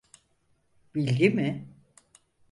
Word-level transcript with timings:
Bilgi 0.95 1.29
mi? 1.29 1.67